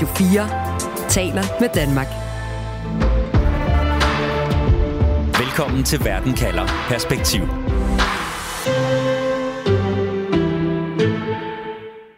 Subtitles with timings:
[0.00, 2.06] Radio 4 taler med Danmark.
[5.38, 7.40] Velkommen til Verden kalder Perspektiv.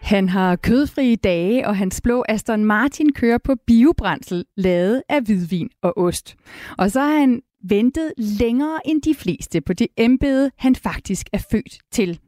[0.02, 5.70] Han har kødfrie dage, og hans blå Aston Martin kører på biobrændsel, lavet af hvidvin
[5.82, 6.36] og ost.
[6.78, 11.42] Og så har han ventet længere end de fleste på det embede, han faktisk er
[11.50, 12.18] født til.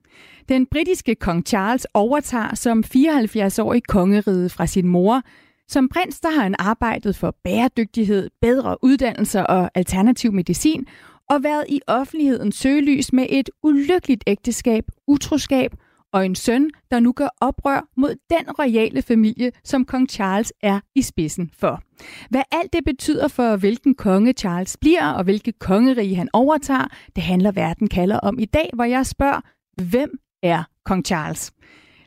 [0.49, 5.23] Den britiske kong Charles overtager som 74-årig kongerige fra sin mor.
[5.69, 10.87] Som prins der har han arbejdet for bæredygtighed, bedre uddannelser og alternativ medicin,
[11.31, 15.75] og været i offentlighedens søgelys med et ulykkeligt ægteskab, utroskab
[16.13, 20.81] og en søn, der nu gør oprør mod den royale familie, som kong Charles er
[20.95, 21.83] i spidsen for.
[22.31, 26.87] Hvad alt det betyder for, hvilken konge Charles bliver, og hvilke kongerige han overtager,
[27.17, 29.41] det handler verden kalder om i dag, hvor jeg spørger,
[29.83, 31.53] hvem er kong Charles?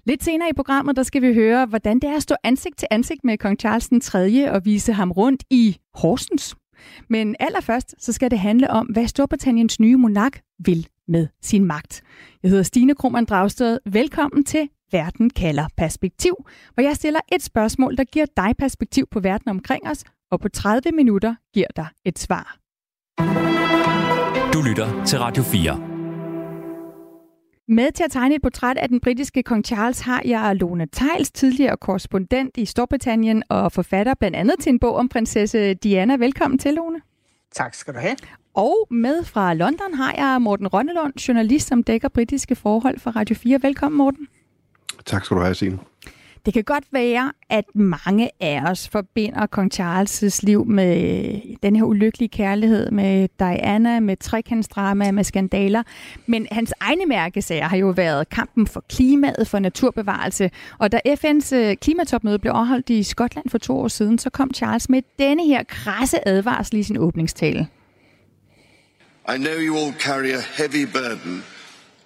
[0.08, 2.88] Lidt senere i programmet, der skal vi høre, hvordan det er at stå ansigt til
[2.92, 4.52] ansigt med kong Charles den 3.
[4.52, 6.56] og vise ham rundt i Horsens.
[7.10, 12.02] Men allerførst, så skal det handle om, hvad Storbritanniens nye monark vil med sin magt.
[12.44, 13.80] Jeg hedder Stine Krohmann Dragsted.
[13.86, 16.36] Velkommen til Verden kalder perspektiv,
[16.74, 20.50] hvor jeg stiller et spørgsmål, der giver dig perspektiv på verden omkring os, og på
[20.50, 22.58] 30 minutter giver dig et svar.
[24.54, 25.97] Du lytter til Radio 4.
[27.70, 31.32] Med til at tegne et portræt af den britiske kong Charles har jeg Lone Tejls,
[31.32, 36.16] tidligere korrespondent i Storbritannien og forfatter blandt andet til en bog om prinsesse Diana.
[36.16, 37.00] Velkommen til, Lone.
[37.52, 38.16] Tak skal du have.
[38.54, 43.36] Og med fra London har jeg Morten Rønnelund, journalist, som dækker britiske forhold for Radio
[43.36, 43.60] 4.
[43.62, 44.28] Velkommen, Morten.
[45.06, 45.80] Tak skal du have, Signe.
[46.48, 51.76] Det kan godt være, at mange af os forbinder kong Charles' liv med øh, den
[51.76, 55.84] her ulykkelige kærlighed med Diana, med trekantsdrama, med skandaler.
[56.26, 60.52] Men hans egne mærkesager har jo været kampen for klimaet, for naturbevarelse.
[60.78, 64.54] Og da FN's øh, klimatopmøde blev afholdt i Skotland for to år siden, så kom
[64.54, 67.68] Charles med denne her krasse advarsel i sin åbningstale.
[69.36, 71.44] I know you all carry a heavy burden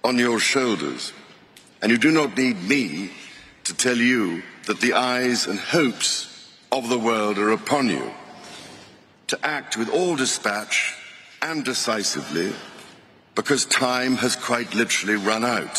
[0.02, 1.14] on your shoulders,
[1.82, 3.10] and you do not need me
[3.64, 4.24] to tell you
[4.66, 6.10] that the eyes and hopes
[6.70, 8.04] of the world are upon you.
[9.26, 10.94] To act with all dispatch
[11.42, 12.48] and decisively,
[13.34, 15.78] because time has quite literally run out.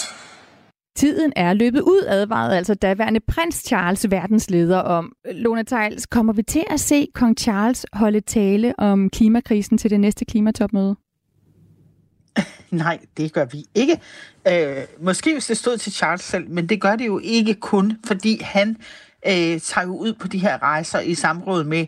[0.95, 5.11] Tiden er løbet ud, advarede altså daværende prins Charles verdensleder om.
[5.25, 10.00] Lone Tejls, kommer vi til at se kong Charles holde tale om klimakrisen til det
[10.00, 10.95] næste klimatopmøde?
[12.73, 14.00] Nej, det gør vi ikke.
[14.47, 17.97] Øh, måske hvis det stod til Charles selv, men det gør det jo ikke kun,
[18.07, 18.78] fordi han
[19.28, 21.85] øh, tager jo ud på de her rejser i samråd med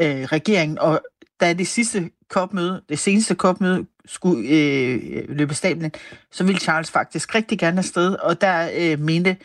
[0.00, 1.00] øh, regeringen, og
[1.40, 5.92] da det sidste kopmøde, det seneste kopmøde skulle øh, løbe stablen,
[6.30, 9.36] så ville Charles faktisk rigtig gerne afsted, og der øh, mente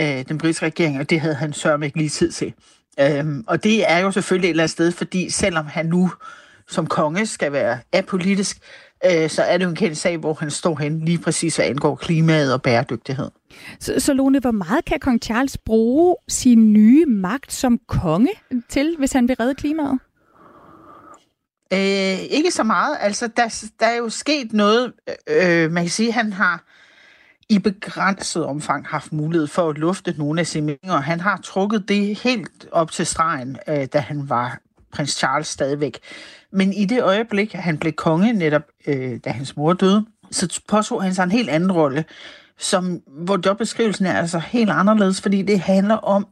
[0.00, 2.54] øh, den britiske regering, og det havde han sørme ikke lige tid til.
[3.00, 6.10] Øh, og det er jo selvfølgelig et eller andet sted, fordi selvom han nu
[6.68, 8.58] som konge skal være apolitisk,
[9.10, 11.66] øh, så er det jo en kendt sag, hvor han står hen lige præcis, hvad
[11.66, 13.30] angår klimaet og bæredygtighed.
[13.80, 18.32] Så, så Lone, hvor meget kan kong Charles bruge sin nye magt som konge
[18.68, 19.98] til, hvis han vil redde klimaet?
[21.72, 22.96] Øh, ikke så meget.
[23.00, 24.92] Altså, der, der er jo sket noget,
[25.26, 26.64] øh, man kan sige, han har
[27.48, 31.00] i begrænset omfang haft mulighed for at lufte nogle af sine meninger.
[31.00, 34.58] Han har trukket det helt op til stregen, øh, da han var
[34.92, 35.98] prins Charles stadigvæk.
[36.52, 41.02] Men i det øjeblik, han blev konge, netop øh, da hans mor døde, så påtog
[41.02, 42.04] han sig en helt anden rolle,
[42.58, 46.26] som, hvor jobbeskrivelsen er altså helt anderledes, fordi det handler om,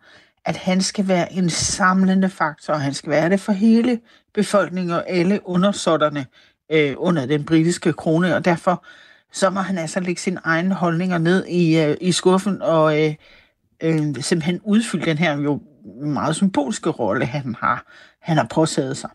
[0.44, 4.00] at han skal være en samlende faktor, og han skal være det for hele
[4.34, 6.26] befolkningen og alle undersåtterne
[6.72, 8.84] øh, under den britiske krone, og derfor
[9.32, 13.14] så må han altså lægge sine egne holdninger ned i, øh, i skuffen og øh,
[13.82, 15.60] øh, simpelthen udfylde den her jo
[16.02, 17.84] meget symbolske rolle, han har,
[18.22, 19.10] han har påtaget sig.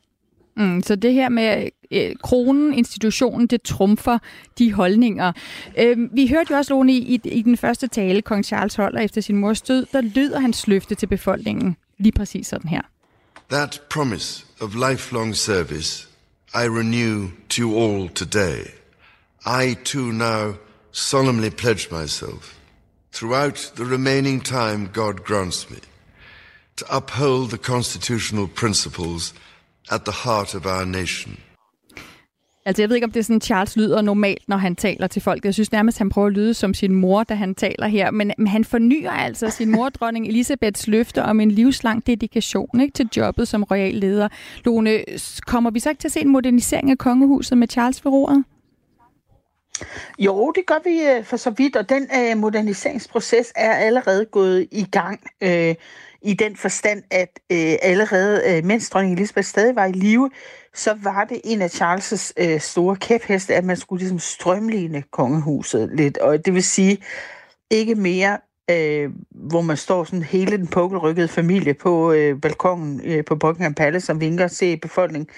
[0.58, 4.18] Mm, så det her med øh, kronen, institutionen, det trumfer
[4.60, 5.32] de holdninger.
[5.78, 9.22] Øh, vi hørte jo også, Lone, i, i den første tale, kong Charles holder efter
[9.22, 12.82] sin mors død, der lyder hans løfte til befolkningen lige præcis sådan her.
[13.50, 16.08] That promise of lifelong service
[16.54, 18.62] I renew to all today.
[19.46, 20.54] I too now
[20.92, 22.58] solemnly pledge myself
[23.14, 25.78] throughout the remaining time God grants me
[26.78, 29.34] to uphold the constitutional principles
[29.92, 31.38] at the heart of our nation.
[32.68, 35.22] Altså, jeg ved ikke, om det er sådan, Charles lyder normalt, når han taler til
[35.22, 35.46] folk.
[35.46, 38.12] Jeg synes nærmest, han prøver at lyde som sin mor, da han taler her.
[38.12, 42.94] Men, men han fornyer altså sin mor, dronning Elisabeths løfte om en livslang dedikation ikke,
[42.94, 44.28] til jobbet som royal leder.
[44.66, 45.00] Lone,
[45.48, 48.44] kommer vi så ikke til at se en modernisering af kongehuset med Charles ved roret?
[50.20, 54.68] Jo, det gør vi øh, for så vidt, og den øh, moderniseringsproces er allerede gået
[54.72, 55.20] i gang.
[55.42, 55.76] Øh,
[56.22, 60.30] i den forstand, at øh, allerede øh, mens dronning Elisabeth stadig var i live,
[60.74, 65.90] så var det en af Charles' øh, store kæpheste, at man skulle ligesom strømligne kongehuset
[65.94, 66.18] lidt.
[66.18, 66.98] Og det vil sige,
[67.72, 68.38] ikke mere,
[68.72, 73.74] øh, hvor man står sådan hele den pukkelrykkede familie på øh, balkongen øh, på Buckingham
[73.74, 75.30] Palace og vinker se befolkningen.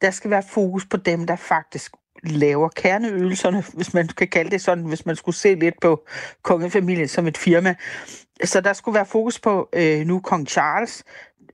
[0.00, 1.92] Der skal være fokus på dem, der faktisk
[2.24, 6.06] laver kerneøvelserne, hvis man kan kalde det sådan, hvis man skulle se lidt på
[6.42, 7.74] kongefamilien som et firma.
[8.44, 11.04] Så der skulle være fokus på øh, nu kong Charles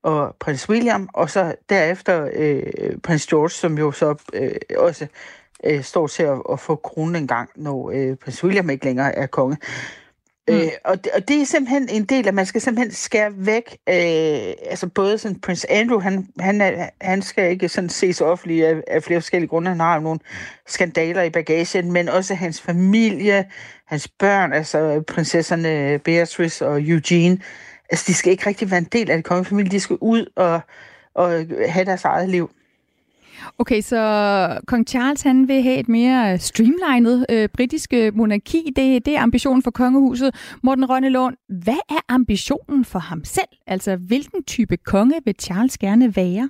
[0.03, 2.63] og prins William, og så derefter øh,
[3.03, 5.07] prins George, som jo så øh, også
[5.65, 9.15] øh, står til at, at få kronen en gang, når øh, prins William ikke længere
[9.15, 9.57] er konge.
[10.51, 10.57] Mm.
[10.57, 13.77] Øh, og, det, og det er simpelthen en del, at man skal simpelthen skære væk,
[13.89, 18.67] øh, altså både sådan Prince Andrew, han, han, er, han skal ikke sådan ses offentligt
[18.67, 20.21] af, af flere forskellige grunde, han har jo nogle
[20.67, 23.45] skandaler i bagagen, men også hans familie,
[23.87, 27.39] hans børn, altså prinsesserne Beatrice og Eugene,
[27.91, 30.61] altså de skal ikke rigtig være en del af det kongefamilie, de skal ud og,
[31.15, 31.31] og
[31.69, 32.51] have deres eget liv.
[33.59, 38.73] Okay, så kong Charles han vil have et mere streamlinet øh, britisk monarki.
[38.77, 40.35] Det, det er ambitionen for kongehuset.
[40.63, 43.49] Morten Rønnelund, hvad er ambitionen for ham selv?
[43.67, 46.49] Altså, hvilken type konge vil Charles gerne være?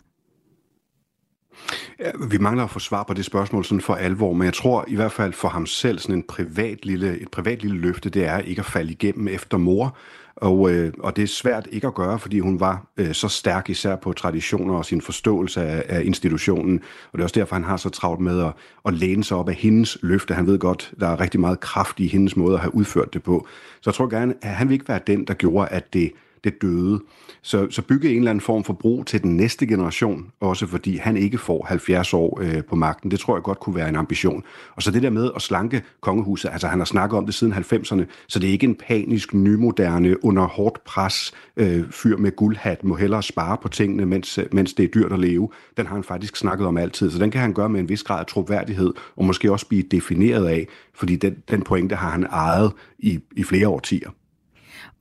[2.00, 4.84] Ja, vi mangler at få svar på det spørgsmål sådan for alvor, men jeg tror
[4.88, 8.26] i hvert fald for ham selv sådan en privat lille, et privat lille løfte, det
[8.26, 9.96] er ikke at falde igennem efter mor,
[10.40, 13.70] og, øh, og det er svært ikke at gøre, fordi hun var øh, så stærk
[13.70, 16.81] især på traditioner og sin forståelse af, af institutionen.
[17.12, 18.52] Og det er også derfor, han har så travlt med at,
[18.84, 20.34] at læne sig op af hendes løfte.
[20.34, 23.22] Han ved godt, der er rigtig meget kraft i hendes måde at have udført det
[23.22, 23.46] på.
[23.81, 26.12] Så jeg tror gerne, at han vil ikke være den, der gjorde, at det
[26.44, 27.00] det døde.
[27.42, 30.96] Så, så bygge en eller anden form for bro til den næste generation, også fordi
[30.96, 33.10] han ikke får 70 år øh, på magten.
[33.10, 34.42] Det tror jeg godt kunne være en ambition.
[34.76, 37.52] Og så det der med at slanke kongehuset, altså han har snakket om det siden
[37.52, 42.84] 90'erne, så det er ikke en panisk, nymoderne, under hårdt pres øh, fyr med guldhat,
[42.84, 45.48] må hellere spare på tingene, mens, øh, mens det er dyrt at leve.
[45.76, 48.02] Den har han faktisk snakket om altid, så den kan han gøre med en vis
[48.02, 52.25] grad af troværdighed, og måske også blive defineret af, fordi den, den pointe har han
[52.25, 54.10] ejet i, i flere årtier.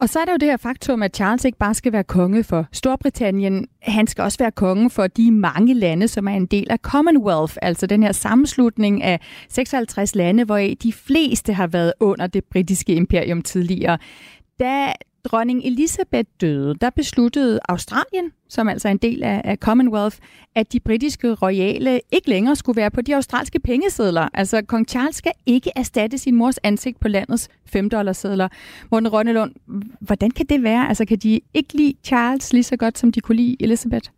[0.02, 2.44] Og så er der jo det her faktum, at Charles ikke bare skal være konge
[2.44, 6.68] for Storbritannien, han skal også være konge for de mange lande, som er en del
[6.72, 9.20] af Commonwealth, altså den her sammenslutning af
[9.50, 13.98] 56 lande, hvor de fleste har været under det britiske imperium tidligere.
[14.60, 14.94] Da
[15.26, 20.18] dronning Elizabeth døde, der besluttede Australien, som altså er en del af, af Commonwealth,
[20.56, 24.30] at de britiske royale ikke længere skulle være på de australske pengesedler.
[24.34, 28.48] Altså, kong Charles skal ikke erstatte sin mors ansigt på landets 5 sedler.
[28.92, 29.56] Morten Rønnelund,
[30.02, 30.88] hvordan kan det være?
[30.88, 34.10] Altså, kan de ikke lide Charles lige så godt, som de kunne lide Elizabeth?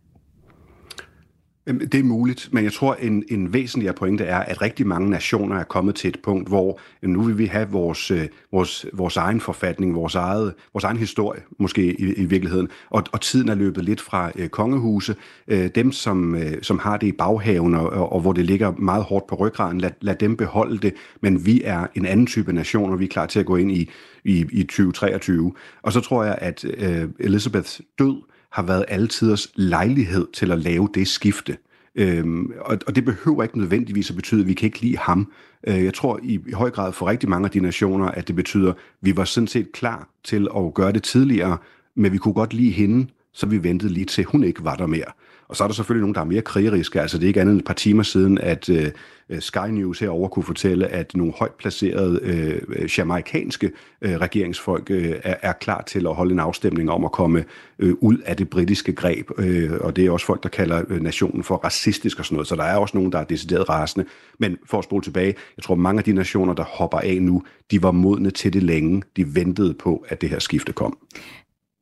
[1.66, 5.56] Det er muligt, men jeg tror, en, en væsentlig pointe er, at rigtig mange nationer
[5.56, 9.40] er kommet til et punkt, hvor nu vil vi have vores, øh, vores, vores egen
[9.40, 13.84] forfatning, vores, eget, vores egen historie, måske i, i virkeligheden, og, og tiden er løbet
[13.84, 15.16] lidt fra øh, kongehuse.
[15.48, 19.04] Øh, dem, som, øh, som har det i baghaven, og, og hvor det ligger meget
[19.04, 22.92] hårdt på ryggraden, lad, lad dem beholde det, men vi er en anden type nation,
[22.92, 23.90] og vi er klar til at gå ind i,
[24.24, 25.52] i, i 2023.
[25.82, 30.88] Og så tror jeg, at øh, Elizabeths død har været altiders lejlighed til at lave
[30.94, 31.56] det skifte.
[31.94, 35.32] Øhm, og, og det behøver ikke nødvendigvis at betyde, at vi kan ikke lide ham.
[35.66, 38.36] Øh, jeg tror i, i høj grad for rigtig mange af de nationer, at det
[38.36, 41.58] betyder, at vi var sådan set klar til at gøre det tidligere,
[41.94, 44.86] men vi kunne godt lide hende, så vi ventede lige til, hun ikke var der
[44.86, 45.12] mere.
[45.52, 47.00] Og så er der selvfølgelig nogen, der er mere krigeriske.
[47.00, 48.90] Altså det er ikke andet end et par timer siden, at øh,
[49.28, 53.70] øh Sky News herover kunne fortælle, at nogle højt placerede øh, jamaikanske
[54.02, 57.44] øh, regeringsfolk øh, er, er klar til at holde en afstemning om at komme
[57.78, 59.30] øh, ud af det britiske greb.
[59.38, 62.48] Øh, og det er også folk, der kalder øh, nationen for racistisk og sådan noget.
[62.48, 64.06] Så der er også nogen, der er decideret rasende.
[64.38, 67.42] Men for at spole tilbage, jeg tror mange af de nationer, der hopper af nu,
[67.70, 69.02] de var modne til det længe.
[69.16, 70.98] De ventede på, at det her skifte kom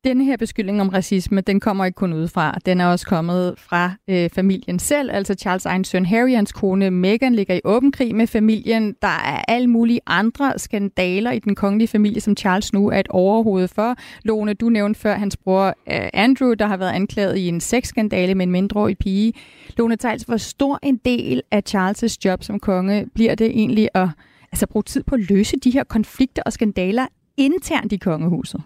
[0.04, 2.58] denne her beskyldning om racisme, den kommer ikke kun udefra.
[2.66, 5.10] Den er også kommet fra øh, familien selv.
[5.12, 8.94] Altså Charles' egen søn Harry hans kone Meghan ligger i åben krig med familien.
[9.02, 13.08] Der er alle mulige andre skandaler i den kongelige familie, som Charles nu er et
[13.08, 13.96] overhoved for.
[14.24, 18.34] Lone, du nævnte før hans bror øh, Andrew, der har været anklaget i en sexskandale
[18.34, 19.32] med en mindreårig pige.
[19.76, 23.88] Lone Tejls, altså, hvor stor en del af Charles' job som konge bliver det egentlig
[23.94, 24.08] at
[24.52, 28.62] altså, bruge tid på at løse de her konflikter og skandaler internt i kongehuset?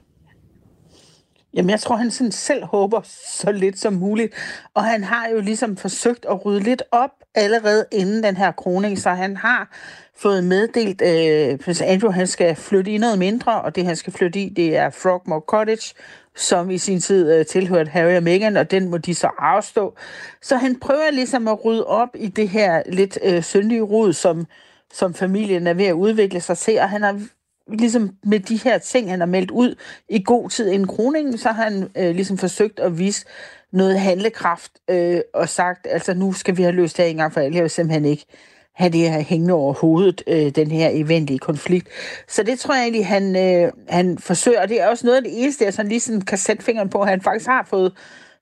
[1.54, 4.34] Jamen, jeg tror, han sådan selv håber så lidt som muligt.
[4.74, 8.98] Og han har jo ligesom forsøgt at rydde lidt op allerede inden den her kroning,
[8.98, 9.76] så han har
[10.16, 13.96] fået meddelt, at øh, prins Andrew han skal flytte i noget mindre, og det han
[13.96, 15.94] skal flytte i, det er Frogmore Cottage,
[16.36, 19.94] som i sin tid øh, tilhørte Harry og Meghan, og den må de så afstå.
[20.42, 24.46] Så han prøver ligesom at rydde op i det her lidt øh, syndige rod, som
[24.92, 27.20] som familien er ved at udvikle sig til, og han har
[27.68, 29.74] ligesom med de her ting, han har meldt ud
[30.08, 33.26] i god tid inden kroningen, så har han øh, ligesom forsøgt at vise
[33.72, 37.32] noget handlekraft øh, og sagt, altså nu skal vi have løst det her en gang
[37.32, 37.54] for alle.
[37.54, 38.26] Jeg vil simpelthen ikke
[38.74, 41.88] have det her hængende over hovedet, øh, den her eventlige konflikt.
[42.28, 45.22] Så det tror jeg egentlig, han, øh, han forsøger, og det er også noget af
[45.22, 47.92] det eneste, jeg sådan lige sådan kan sætte fingeren på, at han faktisk har fået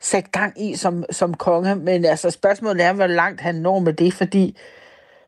[0.00, 1.76] sat gang i som, som konge.
[1.76, 4.56] Men altså spørgsmålet er, hvor langt han når med det, fordi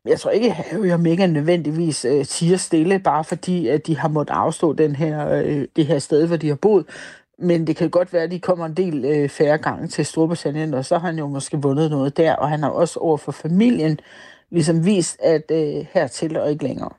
[0.06, 3.96] jeg tror ikke, at Harry og Meghan nødvendigvis øh, siger stille, bare fordi at de
[3.96, 6.86] har måttet afstå den her, øh, det her sted, hvor de har boet.
[7.38, 10.74] Men det kan godt være, at de kommer en del øh, færre gange til Storbritannien,
[10.74, 13.32] og så har han jo måske vundet noget der, og han har også over for
[13.32, 13.98] familien
[14.50, 16.90] ligesom vist, at øh, hertil og ikke længere.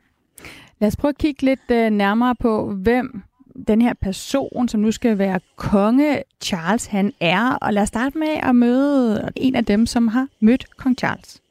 [0.80, 3.22] Lad os prøve at kigge lidt øh, nærmere på, hvem
[3.68, 7.58] den her person, som nu skal være konge Charles, han er.
[7.62, 11.42] Og lad os starte med at møde en af dem, som har mødt kong Charles.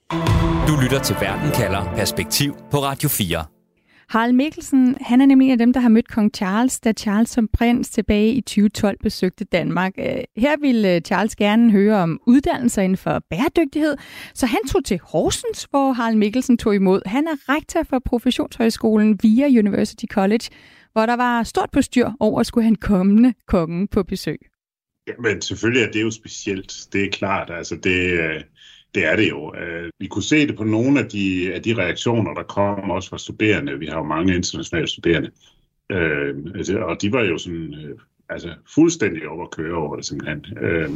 [0.85, 3.45] Lytter til Verden kalder Perspektiv på Radio 4.
[4.09, 7.31] Harald Mikkelsen, han er nemlig en af dem, der har mødt kong Charles, da Charles
[7.31, 9.93] som prins tilbage i 2012 besøgte Danmark.
[9.99, 13.97] Øh, her ville Charles gerne høre om uddannelser inden for bæredygtighed,
[14.35, 17.01] så han tog til Horsens, hvor Harald Mikkelsen tog imod.
[17.07, 20.45] Han er rektor for professionshøjskolen via University College,
[20.93, 24.39] hvor der var stort på styr over at skulle han kommende kongen på besøg.
[25.07, 26.87] Ja, men selvfølgelig er det jo specielt.
[26.93, 28.41] Det er klart, altså det, øh,
[28.95, 29.55] det er det jo.
[29.55, 33.09] Øh, vi kunne se det på nogle af de, af de reaktioner, der kom også
[33.09, 33.79] fra studerende.
[33.79, 35.31] Vi har jo mange internationale studerende.
[35.93, 37.99] Øh, altså, og de var jo sådan, øh,
[38.29, 40.45] altså fuldstændig over at køre over det simpelthen.
[40.61, 40.91] Øh,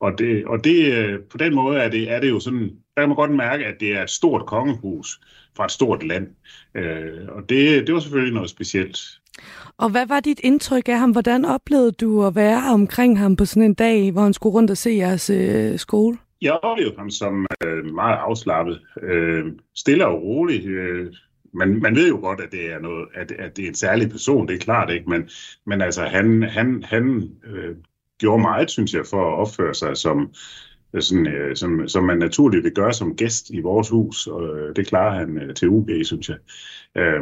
[0.00, 3.02] og det, og det, øh, på den måde er det, er det jo sådan, der
[3.02, 5.20] kan man godt mærke, at det er et stort kongehus
[5.56, 6.28] fra et stort land.
[6.74, 8.98] Øh, og det, det var selvfølgelig noget specielt.
[9.78, 11.10] Og hvad var dit indtryk af ham?
[11.10, 14.70] Hvordan oplevede du at være omkring ham på sådan en dag, hvor han skulle rundt
[14.70, 16.18] og se jeres øh, skole?
[16.42, 20.66] Jeg oplevede ham som øh, meget afslappet, øh, stille og rolig.
[20.66, 21.12] Øh,
[21.54, 24.10] man, man ved jo godt, at det er noget, at, at det er en særlig
[24.10, 25.28] person, det er klart ikke, men,
[25.66, 27.76] men altså han, han, han øh,
[28.18, 30.34] gjorde meget, synes jeg, for at opføre sig som,
[30.94, 34.58] øh, sådan, øh, som, som man naturligt vil gøre som gæst i vores hus, og
[34.58, 36.38] øh, det klarer han øh, til UB, synes jeg.
[36.96, 37.20] Øh,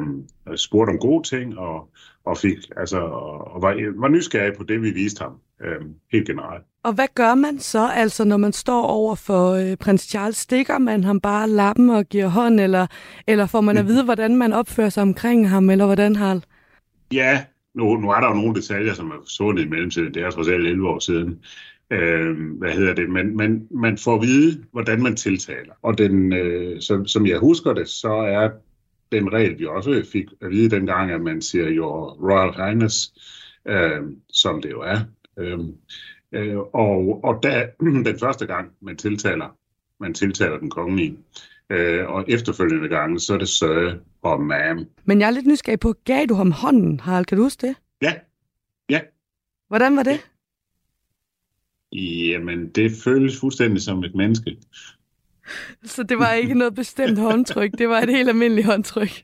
[0.56, 1.90] spurgte om gode ting, og,
[2.26, 5.32] og fik, altså, og var, var nysgerrig på det, vi viste ham,
[5.64, 5.80] øh,
[6.12, 6.64] helt generelt.
[6.82, 10.36] Og hvad gør man så, altså når man står over for øh, prins Charles?
[10.36, 12.86] Stikker man ham bare lappen og giver hånd, eller,
[13.26, 16.40] eller får man at vide, hvordan man opfører sig omkring ham, eller hvordan har
[17.12, 20.14] Ja, nu, nu er der jo nogle detaljer, som er forsvundet i mellemtiden.
[20.14, 21.38] Det er trods alt 11 år siden.
[21.90, 23.10] Øh, hvad hedder det?
[23.10, 25.72] Men, men man får at vide, hvordan man tiltaler.
[25.82, 28.50] Og den, øh, som, som jeg husker det, så er
[29.12, 33.12] den regel, vi også fik at vide dengang, at man siger jo Royal Highness,
[33.68, 34.98] øh, som det jo er.
[35.38, 35.58] Øh,
[36.32, 37.68] øh, og, og da,
[38.08, 39.56] den første gang, man tiltaler,
[40.00, 41.18] man tiltaler den kongelige,
[41.70, 44.84] øh, og efterfølgende gange, så er det Sir og Ma'am.
[45.04, 47.24] Men jeg er lidt nysgerrig på, gav du ham hånden, Harald?
[47.24, 47.76] Kan du huske det?
[48.02, 48.14] Ja.
[48.88, 49.00] Ja.
[49.68, 50.20] Hvordan var det?
[51.92, 54.56] Jamen, det føles fuldstændig som et menneske.
[55.84, 59.22] Så det var ikke noget bestemt håndtryk, det var et helt almindeligt håndtryk?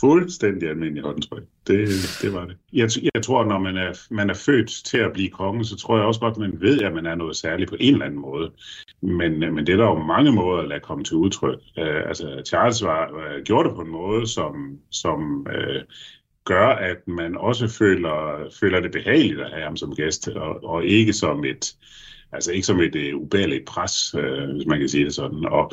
[0.00, 1.42] Fuldstændig almindeligt håndtryk.
[1.66, 1.88] Det,
[2.22, 2.56] det var det.
[2.72, 5.96] Jeg, jeg tror, når man er, man er født til at blive konge, så tror
[5.96, 8.50] jeg også godt, man ved, at man er noget særligt på en eller anden måde.
[9.00, 11.58] Men, men det er der jo mange måder at lade komme til udtryk.
[11.78, 15.82] Uh, altså, Charles var, uh, gjorde det på en måde, som, som uh,
[16.44, 20.84] gør, at man også føler, føler det behageligt at have ham som gæst, og, og
[20.84, 21.74] ikke som et,
[22.34, 25.44] altså ikke som et uh, ubærligt pres, uh, hvis man kan sige det sådan.
[25.44, 25.72] Og,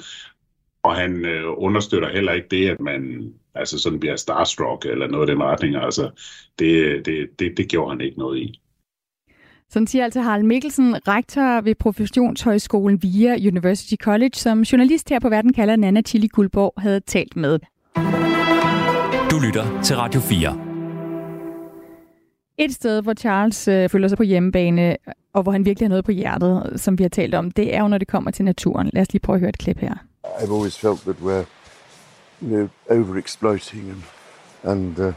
[0.83, 5.29] og han uh, understøtter heller ikke det, at man altså sådan bliver starstruck eller noget
[5.29, 5.75] af den retning.
[5.75, 6.09] Altså,
[6.59, 8.61] det, det, det, det gjorde han ikke noget i.
[9.69, 15.29] Sådan siger altså Harald Mikkelsen, rektor ved Professionshøjskolen via University College, som journalist her på
[15.29, 17.59] Verden kalder Nana Chili Guldborg havde talt med.
[19.31, 20.70] Du lytter til Radio 4.
[22.63, 24.97] Et sted, hvor Charles øh, føler sig på hjemmebane,
[25.33, 27.79] og hvor han virkelig har noget på hjertet, som vi har talt om, det er
[27.79, 28.89] jo, når det kommer til naturen.
[28.93, 29.95] Lad os lige prøve at høre et klip her.
[30.25, 31.45] I've always felt that we're
[32.41, 34.03] you know, overexploiting and,
[34.63, 35.13] and uh,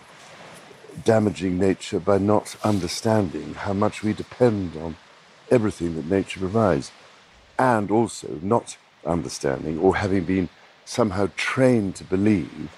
[1.06, 4.96] damaging nature by not understanding how much we depend on
[5.50, 6.92] everything that nature provides,
[7.58, 10.48] and also not understanding or having been
[10.84, 12.68] somehow trained to believe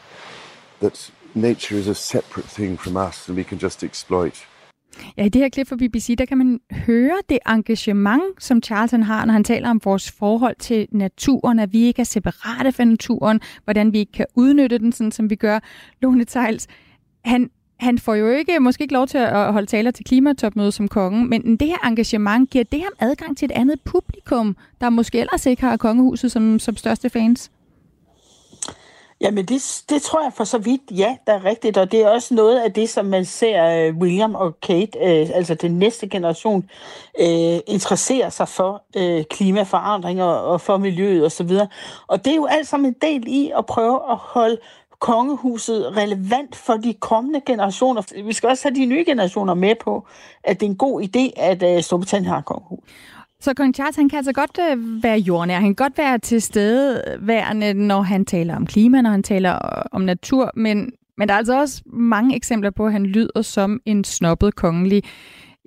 [0.81, 4.35] that nature is a separate thing from us and we can just exploit.
[5.17, 9.03] Ja, i det her klip fra BBC, der kan man høre det engagement, som Charlton
[9.03, 12.85] har, når han taler om vores forhold til naturen, at vi ikke er separate fra
[12.85, 15.59] naturen, hvordan vi ikke kan udnytte den, sådan som vi gør.
[16.03, 16.67] Lone Tejls,
[17.25, 17.51] han,
[17.81, 21.31] han får jo ikke, måske ikke lov til at holde taler til klimatopmødet som kongen,
[21.31, 25.47] men det her engagement, giver det ham adgang til et andet publikum, der måske ellers
[25.47, 27.51] ikke har kongehuset som, som største fans?
[29.21, 31.77] Jamen, det, det tror jeg for så vidt, ja, der er rigtigt.
[31.77, 35.37] Og det er også noget af det, som man ser uh, William og Kate, uh,
[35.37, 36.71] altså den næste generation,
[37.21, 41.25] uh, interesserer sig for uh, klimaforandringer og for miljøet osv.
[41.25, 41.69] Og, så videre.
[42.07, 44.59] og det er jo alt sammen en del i at prøve at holde
[44.99, 48.23] kongehuset relevant for de kommende generationer.
[48.25, 50.07] Vi skal også have de nye generationer med på,
[50.45, 52.81] at det er en god idé, at uh, Storbritannien har kongehus.
[53.47, 55.55] Så kong Charles, han kan altså godt øh, være jordnær.
[55.55, 59.53] Han kan godt være til stede værende, når han taler om klima, når han taler
[59.93, 63.81] om natur, men, men der er altså også mange eksempler på, at han lyder som
[63.85, 65.03] en snobbet kongelig.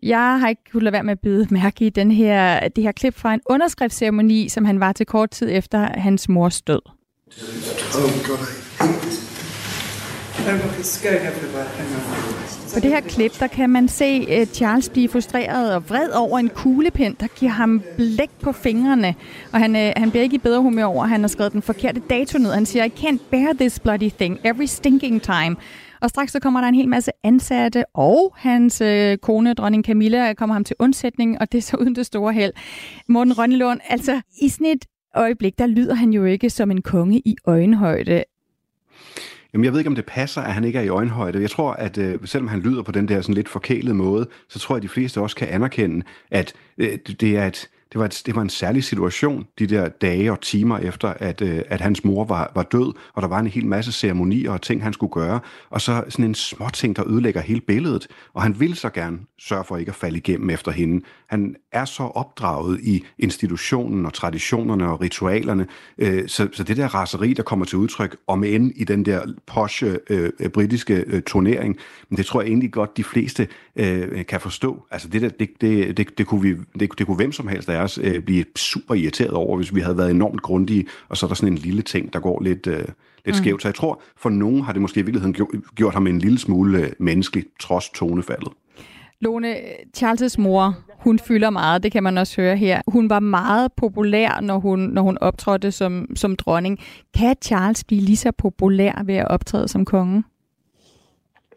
[0.03, 2.91] Jeg har ikke kunnet lade være med at bide mærke i den her, det her
[2.91, 6.81] klip fra en underskriftsceremoni, som han var til kort tid efter hans mors død.
[7.95, 8.45] Oh God,
[12.73, 16.39] på det her klip, der kan man se uh, Charles blive frustreret og vred over
[16.39, 19.15] en kuglepind, der giver ham blæk på fingrene.
[19.53, 21.61] Og han, uh, han bliver ikke i bedre humør over, at han har skrevet den
[21.61, 22.51] forkerte dato ned.
[22.51, 25.55] Han siger, I can't bear this bloody thing every stinking time.
[26.01, 30.33] Og straks så kommer der en hel masse ansatte, og hans øh, kone, dronning Camilla,
[30.33, 32.53] kommer ham til undsætning, og det er så uden det store held.
[33.07, 34.85] Morten Rønnelund, altså i sådan et
[35.15, 38.23] øjeblik, der lyder han jo ikke som en konge i øjenhøjde.
[39.53, 41.41] Jamen, jeg ved ikke, om det passer, at han ikke er i øjenhøjde.
[41.41, 44.59] Jeg tror, at øh, selvom han lyder på den der sådan lidt forkælede måde, så
[44.59, 48.05] tror jeg, at de fleste også kan anerkende, at øh, det er et det var,
[48.05, 51.81] et, det var en særlig situation, de der dage og timer efter, at, øh, at
[51.81, 54.93] hans mor var, var død, og der var en hel masse ceremonier og ting, han
[54.93, 55.39] skulle gøre,
[55.69, 59.19] og så sådan en små ting, der ødelægger hele billedet, og han vil så gerne
[59.39, 61.05] sørge for ikke at falde igennem efter hende.
[61.27, 66.87] Han er så opdraget i institutionen og traditionerne og ritualerne, øh, så, så det der
[66.87, 71.77] raseri, der kommer til udtryk, om end i den der posh øh, britiske øh, turnering,
[72.09, 74.85] men det tror jeg egentlig godt, de fleste øh, kan forstå.
[74.91, 77.69] Altså det der, det, det, det, det, kunne vi, det, det kunne hvem som helst
[77.69, 81.25] af os øh, blive super irriteret over, hvis vi havde været enormt grundige, og så
[81.25, 82.87] er der sådan en lille ting, der går lidt, øh, lidt
[83.25, 83.33] mm.
[83.33, 83.61] skævt.
[83.61, 86.39] Så jeg tror, for nogen har det måske i virkeligheden gjort, gjort ham en lille
[86.39, 88.49] smule menneskelig, trods tonefaldet.
[89.21, 89.55] Lone,
[89.97, 92.81] Charles' mor, hun fylder meget, det kan man også høre her.
[92.87, 96.79] Hun var meget populær, når hun, når hun optrådte som, som dronning.
[97.17, 100.23] Kan Charles blive lige så populær ved at optræde som konge?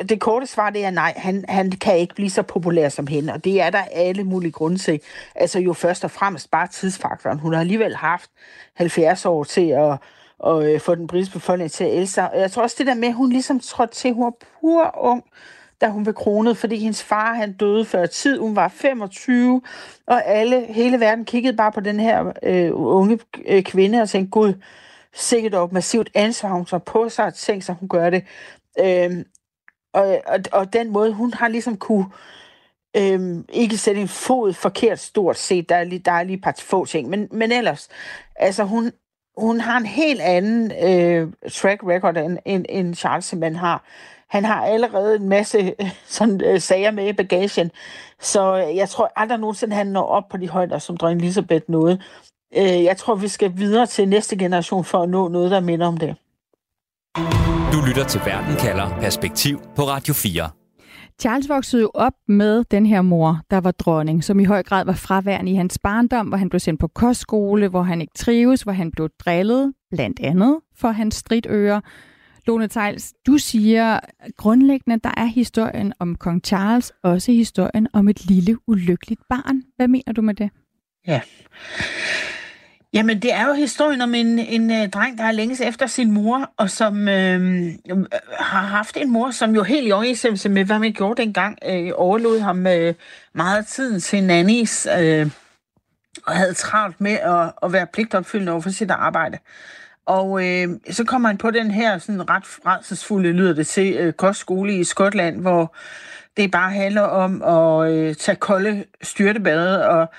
[0.09, 3.33] det korte svar det er nej, han, han kan ikke blive så populær som hende,
[3.33, 5.01] og det er der alle mulige grunde til.
[5.35, 7.39] Altså jo først og fremmest bare tidsfaktoren.
[7.39, 8.31] Hun har alligevel haft
[8.75, 9.99] 70 år til at,
[10.47, 13.09] at øh, få den britiske befolkning til at elske Jeg tror også det der med,
[13.09, 15.25] at hun ligesom trådte til, hun var pur ung,
[15.83, 18.39] da hun blev kronet, fordi hendes far han døde før tid.
[18.39, 19.63] Hun var 25,
[20.07, 24.31] og alle, hele verden kiggede bare på den her øh, unge øh, kvinde og tænkte,
[24.31, 24.55] gud,
[25.15, 28.25] sikkert op massivt ansvar, hun tager på sig, og tænkte sig, hun gør det.
[28.81, 29.25] Øh,
[29.93, 32.07] og, og, og den måde, hun har ligesom kunne
[32.97, 35.69] øhm, ikke sætte en fod forkert stort set.
[35.69, 37.09] Der er lige, der er lige et par få ting.
[37.09, 37.89] Men, men ellers,
[38.37, 38.93] altså hun,
[39.37, 43.85] hun har en helt anden øh, track record, end, end, end Charles simpelthen har.
[44.33, 45.75] Han har allerede en masse
[46.07, 47.71] sådan, øh, sager med i bagagen,
[48.21, 51.99] så jeg tror aldrig nogensinde, han når op på de højder, som dronning Elisabeth nåede.
[52.57, 55.87] Øh, jeg tror, vi skal videre til næste generation for at nå noget, der minder
[55.87, 56.17] om det.
[57.73, 60.51] Du lytter til Verden kalder Perspektiv på Radio 4.
[61.21, 64.85] Charles voksede jo op med den her mor, der var dronning, som i høj grad
[64.85, 68.63] var fraværende i hans barndom, hvor han blev sendt på kostskole, hvor han ikke trives,
[68.63, 71.81] hvor han blev drillet, blandt andet for hans stridører.
[72.47, 74.01] Lone Tejls, du siger
[74.37, 79.63] grundlæggende, der er historien om kong Charles, også historien om et lille ulykkeligt barn.
[79.77, 80.51] Hvad mener du med det?
[81.07, 81.21] Ja.
[82.95, 86.11] Jamen, det er jo historien om en, en øh, dreng, der har længes efter sin
[86.11, 87.73] mor, og som øh,
[88.39, 91.91] har haft en mor, som jo helt i overensstemmelse med, hvad man gjorde dengang, øh,
[91.95, 92.95] overlod ham øh,
[93.35, 95.31] meget af tiden til nannies, øh,
[96.27, 99.39] og havde travlt med at, at være pligtopfyldende over for sit arbejde.
[100.07, 104.13] Og øh, så kommer han på den her sådan ret rædselsfulde, lyder det til, øh,
[104.13, 105.77] kostskole i Skotland, hvor
[106.37, 110.11] det bare handler om at øh, tage kolde styrtebade og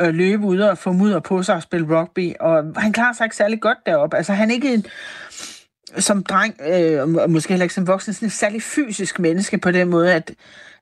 [0.00, 3.24] øh, løbe ud og få mudder på sig og spille rugby, og han klarer sig
[3.24, 4.16] ikke særlig godt deroppe.
[4.16, 4.86] Altså, han er ikke en,
[5.98, 9.70] som dreng, øh, og måske heller ikke som voksen, sådan en særlig fysisk menneske på
[9.70, 10.32] den måde, at,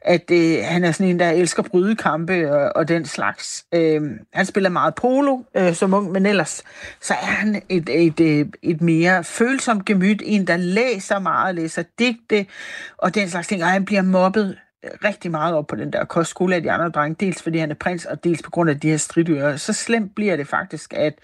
[0.01, 3.65] at øh, han er sådan en, der elsker brydekampe og, og den slags.
[3.75, 6.63] Øh, han spiller meget polo øh, som ung, men ellers
[7.01, 11.83] så er han et, et, et, et mere følsomt gemyt, en, der læser meget, læser
[11.99, 12.47] digte
[12.99, 16.55] og den slags ting, og han bliver mobbet rigtig meget op på den der kostskole
[16.55, 18.91] af de andre drenge, dels fordi han er prins, og dels på grund af de
[18.91, 19.57] her stridører.
[19.57, 21.15] Så slemt bliver det faktisk, at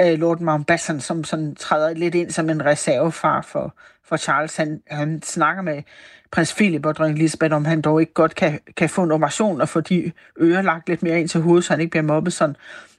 [0.00, 4.82] øh, Lord Mountbatten, som sådan træder lidt ind som en reservefar for, for Charles, han,
[4.86, 5.82] han snakker med
[6.30, 9.60] prins Philip og dronning Elisabeth, om han dog ikke godt kan, kan få en operation
[9.60, 12.32] og få de ører lagt lidt mere ind til hovedet, så han ikke bliver mobbet
[12.32, 12.56] sådan.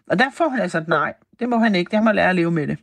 [0.09, 2.51] Og der får han altså nej, det må han ikke, det må lære at leve
[2.51, 2.77] med det.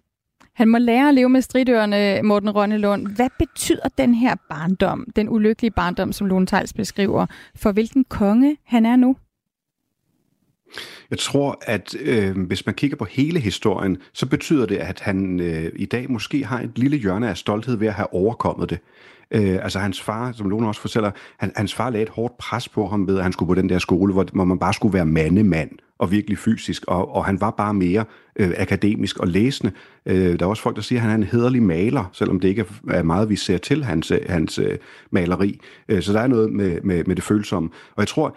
[0.59, 3.07] Han må lære at leve med stridørene, Morten Rønnelund.
[3.07, 8.57] Hvad betyder den her barndom, den ulykkelige barndom, som Lone Tejls beskriver, for hvilken konge
[8.65, 9.17] han er nu?
[11.11, 15.41] Jeg tror, at øh, hvis man kigger på hele historien, så betyder det, at han
[15.41, 18.79] øh, i dag måske har et lille hjørne af stolthed ved at have overkommet det.
[19.31, 22.69] Øh, altså hans far, som Lone også fortæller, han, hans far lagde et hårdt pres
[22.69, 24.95] på ham ved, at han skulle på den der skole, hvor, hvor man bare skulle
[24.95, 28.05] være mandemand og virkelig fysisk, og, og han var bare mere
[28.37, 29.73] øh, akademisk og læsende.
[30.07, 32.49] Øh, der er også folk, der siger, at han er en hederlig maler, selvom det
[32.49, 34.79] ikke er meget, vi ser til hans, hans øh,
[35.11, 35.61] maleri.
[35.89, 37.71] Øh, så der er noget med, med, med det følsomme.
[37.97, 38.37] Og jeg tror,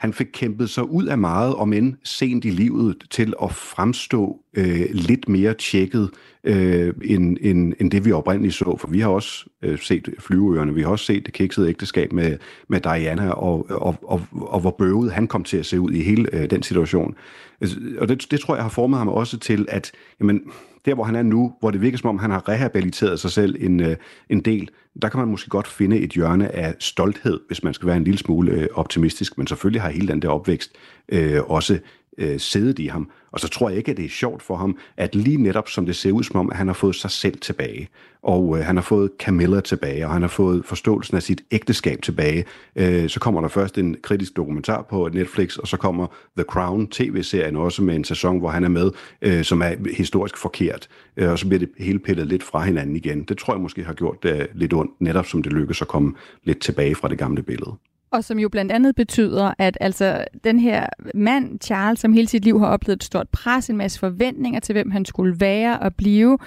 [0.00, 4.40] han fik kæmpet sig ud af meget, om end sent i livet, til at fremstå
[4.54, 6.10] øh, lidt mere tjekket,
[6.44, 8.76] øh, end, end, end det vi oprindeligt så.
[8.80, 12.38] For vi har også øh, set flyveøerne, vi har også set det kiksede ægteskab med,
[12.68, 16.02] med Diana, og, og, og, og hvor bøvet han kom til at se ud i
[16.02, 17.14] hele øh, den situation.
[17.60, 20.42] Altså, og det, det tror jeg har formet ham også til, at jamen,
[20.84, 23.56] der hvor han er nu, hvor det virker som om, han har rehabiliteret sig selv
[23.60, 23.96] en, øh,
[24.28, 24.70] en del,
[25.02, 28.04] der kan man måske godt finde et hjørne af stolthed, hvis man skal være en
[28.04, 30.72] lille smule øh, optimistisk, men selvfølgelig har hele den der opvækst
[31.08, 31.78] øh, også
[32.18, 33.10] øh, siddet i ham.
[33.32, 35.86] Og så tror jeg ikke, at det er sjovt for ham, at lige netop som
[35.86, 37.88] det ser ud som om, at han har fået sig selv tilbage,
[38.22, 42.02] og øh, han har fået Camilla tilbage, og han har fået forståelsen af sit ægteskab
[42.02, 42.44] tilbage.
[42.76, 46.86] Øh, så kommer der først en kritisk dokumentar på Netflix, og så kommer The Crown
[46.86, 48.90] tv-serien også med en sæson, hvor han er med,
[49.22, 52.96] øh, som er historisk forkert, øh, og så bliver det hele pillet lidt fra hinanden
[52.96, 53.22] igen.
[53.22, 56.14] Det tror jeg måske har gjort øh, lidt ondt, netop som det lykkes at komme
[56.44, 57.89] lidt tilbage fra det gamle billede.
[58.12, 62.44] Og som jo blandt andet betyder, at altså den her mand, Charles, som hele sit
[62.44, 65.94] liv har oplevet et stort pres, en masse forventninger til, hvem han skulle være og
[65.94, 66.38] blive,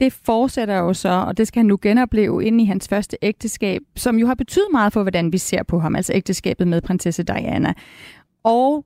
[0.00, 3.82] det fortsætter jo så, og det skal han nu genopleve inde i hans første ægteskab,
[3.96, 7.22] som jo har betydet meget for, hvordan vi ser på ham, altså ægteskabet med prinsesse
[7.22, 7.72] Diana.
[8.44, 8.84] Og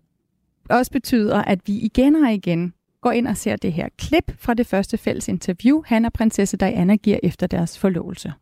[0.70, 4.55] også betyder, at vi igen og igen går ind og ser det her klip fra
[4.55, 8.33] det første fælles interview, han og prinsesse Diana giver efter deres forlovelse.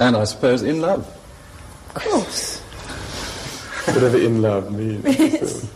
[0.00, 1.04] And I suppose in love.
[1.94, 2.69] Of course.
[3.96, 5.70] Whatever in love means.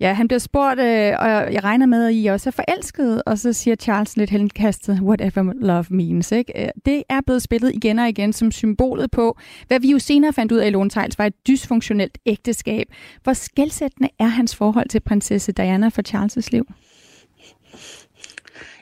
[0.00, 3.38] Ja, han bliver spurgt, øh, og jeg regner med, at I også er forelsket, og
[3.38, 6.32] så siger Charles lidt henkastet, whatever love means.
[6.32, 6.62] Ikke?
[6.62, 10.32] Øh, det er blevet spillet igen og igen som symbolet på, hvad vi jo senere
[10.32, 12.86] fandt ud af i Lone Tejls var et dysfunktionelt ægteskab.
[13.22, 16.66] Hvor skældsættende er hans forhold til prinsesse Diana for Charles' liv?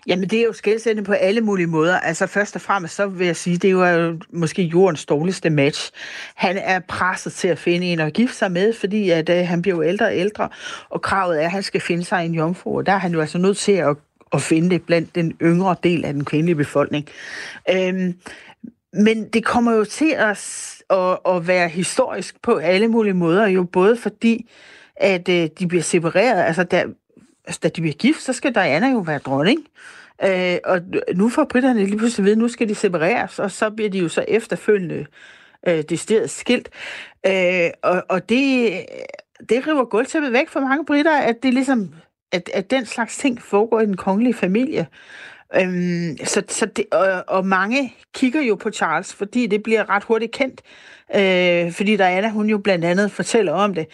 [0.09, 1.99] Jamen, det er jo skældsættende på alle mulige måder.
[2.01, 5.51] Altså, først og fremmest, så vil jeg sige, det var jo øh, måske jordens dårligste
[5.51, 5.93] match.
[6.35, 9.63] Han er presset til at finde en at gifte sig med, fordi at, uh, han
[9.63, 10.49] bliver jo ældre og ældre,
[10.89, 13.21] og kravet er, at han skal finde sig en jomfru, og der er han jo
[13.21, 13.97] altså nødt til at,
[14.33, 17.09] at finde det blandt den yngre del af den kvindelige befolkning.
[17.71, 18.15] Øhm,
[18.93, 20.39] men det kommer jo til at,
[20.91, 24.51] at, at være historisk på alle mulige måder, jo både fordi,
[24.97, 26.85] at uh, de bliver separeret, altså der,
[27.47, 29.67] altså, da de bliver gift, så skal Diana jo være dronning.
[30.25, 30.81] Øh, og
[31.15, 33.99] nu får britterne lige pludselig ved, at nu skal de separeres, og så bliver de
[33.99, 35.07] jo så efterfølgende
[35.69, 36.69] øh, decideret skilt.
[37.27, 38.71] Øh, og, og det,
[39.49, 41.95] det river gulvtæppet væk for mange britter, at det ligesom,
[42.33, 44.87] at, at den slags ting foregår i den kongelige familie.
[45.55, 50.05] Øhm, så, så det, og, og mange kigger jo på Charles, fordi det bliver ret
[50.05, 50.63] hurtigt kendt.
[51.15, 53.87] Øh, fordi Diana, hun jo blandt andet fortæller om det,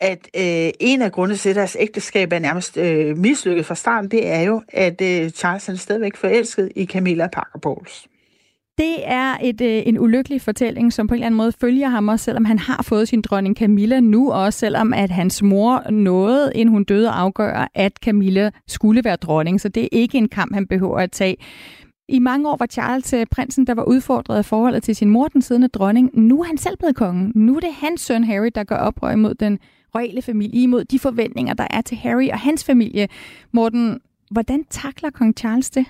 [0.00, 4.10] at øh, en af grundene til, at deres ægteskab er nærmest øh, mislykket fra starten,
[4.10, 8.06] det er jo, at øh, Charles er stadigvæk forelsket i Camilla Parker Bowles.
[8.78, 12.08] Det er et, øh, en ulykkelig fortælling, som på en eller anden måde følger ham
[12.08, 15.90] også, selvom han har fået sin dronning Camilla nu, og også selvom at hans mor
[15.90, 19.60] nåede, inden hun døde, afgør, at Camilla skulle være dronning.
[19.60, 21.36] Så det er ikke en kamp, han behøver at tage.
[22.08, 25.28] I mange år var Charles øh, prinsen, der var udfordret af forholdet til sin mor,
[25.28, 26.10] den siddende dronning.
[26.14, 27.32] Nu er han selv blevet kongen.
[27.34, 29.58] Nu er det hans søn Harry, der gør oprør imod den
[29.94, 33.08] royale familie, imod de forventninger, der er til Harry og hans familie.
[33.52, 34.00] Morten,
[34.30, 35.86] hvordan takler kong Charles det?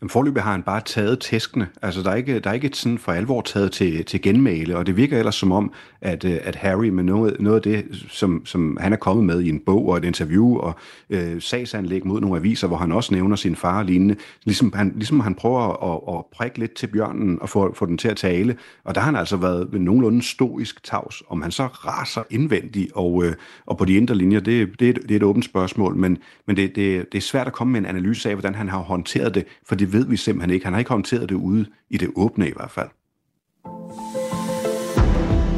[0.00, 1.68] Jamen, forløbet har han bare taget tæskene.
[1.82, 4.86] Altså, der er ikke, der er ikke sådan for alvor taget til, til genmale, og
[4.86, 8.46] det virker ellers som om, at, øh, at Harry med noget, noget af det, som,
[8.46, 10.74] som han er kommet med i en bog og et interview og
[11.10, 14.92] øh, sagsanlæg mod nogle aviser, hvor han også nævner sin far og lignende, ligesom han,
[14.96, 18.16] ligesom han prøver at, at prikke lidt til bjørnen og få, få den til at
[18.16, 21.22] tale, og der har han altså været nogenlunde stoisk tavs.
[21.28, 23.34] Om han så raser indvendigt og, øh,
[23.66, 26.18] og på de indre linjer, det, det, er et, det er et åbent spørgsmål, men,
[26.46, 28.78] men det, det, det er svært at komme med en analyse af, hvordan han har
[28.78, 30.66] håndteret det, for det ved vi simpelthen ikke.
[30.66, 32.88] Han har ikke håndteret det ude i det åbne i hvert fald.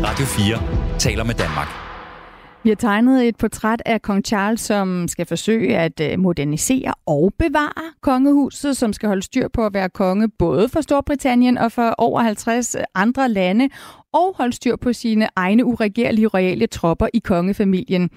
[0.05, 1.69] Radio 4 taler med Danmark.
[2.63, 7.33] Vi har tegnet et portræt af kong Charles, som skal forsøge at øh, modernisere og
[7.39, 11.95] bevare kongehuset, som skal holde styr på at være konge både for Storbritannien og for
[11.99, 13.69] over 50 andre lande,
[14.13, 18.11] og holde styr på sine egne uregerlige royale tropper i kongefamilien.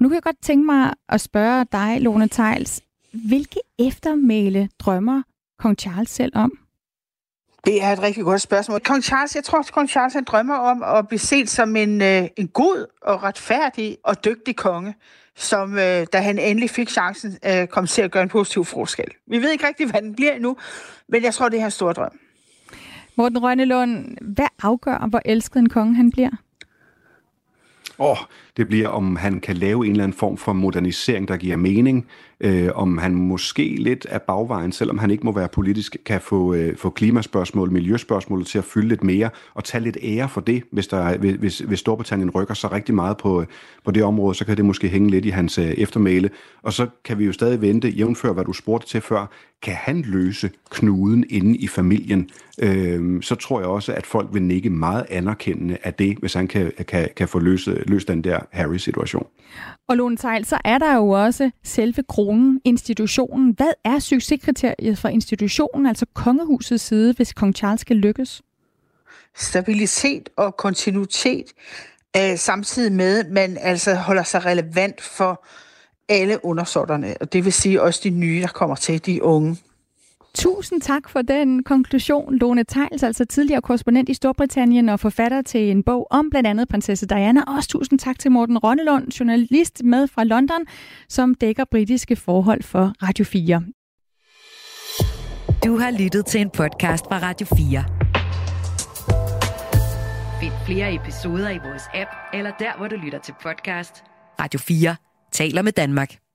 [0.00, 2.80] Nu kan jeg godt tænke mig at spørge dig, Lone Tejls,
[3.12, 5.22] hvilke eftermæle drømmer
[5.58, 6.52] kong Charles selv om?
[7.64, 8.80] Det er et rigtig godt spørgsmål.
[8.80, 12.02] Kong Charles, jeg tror, at kong Charles han drømmer om at blive set som en,
[12.02, 14.94] øh, en god og retfærdig og dygtig konge,
[15.36, 19.08] som øh, da han endelig fik chancen, øh, kom til at gøre en positiv forskel.
[19.26, 20.56] Vi ved ikke rigtig, hvad den bliver endnu,
[21.08, 22.18] men jeg tror, det er en stor drøm.
[23.16, 26.30] Morten Rønnelund, hvad afgør, hvor elsket en konge han bliver?
[27.98, 28.16] Åh, oh,
[28.56, 32.06] det bliver, om han kan lave en eller anden form for modernisering, der giver mening.
[32.40, 36.54] Øh, om han måske lidt af bagvejen, selvom han ikke må være politisk, kan få,
[36.54, 40.62] øh, få klimaspørgsmål, miljøspørgsmål til at fylde lidt mere, og tage lidt ære for det,
[40.72, 43.46] hvis, der, hvis, hvis Storbritannien rykker sig rigtig meget på, øh,
[43.84, 46.30] på det område, så kan det måske hænge lidt i hans øh, eftermæle.
[46.62, 49.26] Og så kan vi jo stadig vente, jævnfør hvad du spurgte til før,
[49.62, 52.30] kan han løse knuden inde i familien,
[52.62, 56.48] øh, så tror jeg også, at folk vil nikke meget anerkendende af det, hvis han
[56.48, 59.26] kan, kan, kan få løst, løst den der Harry-situation.
[59.88, 62.27] Og Lone Tejl, så er der jo også selve kronen,
[62.64, 63.54] institutionen.
[63.56, 68.42] Hvad er succeskriteriet for institutionen, altså kongehusets side, hvis kong Charles skal lykkes?
[69.36, 71.46] Stabilitet og kontinuitet,
[72.16, 75.46] øh, samtidig med, at man altså holder sig relevant for
[76.08, 79.56] alle undersorterne, og det vil sige også de nye, der kommer til, de unge.
[80.38, 85.70] Tusind tak for den konklusion, Lone Tejls, altså tidligere korrespondent i Storbritannien og forfatter til
[85.70, 87.42] en bog om blandt andet prinsesse Diana.
[87.56, 90.66] Også tusind tak til Morten Rønnelund, journalist med fra London,
[91.08, 93.62] som dækker britiske forhold for Radio 4.
[95.64, 97.84] Du har lyttet til en podcast fra Radio 4.
[100.40, 104.04] Find flere episoder i vores app, eller der, hvor du lytter til podcast.
[104.40, 104.96] Radio 4
[105.32, 106.27] taler med Danmark.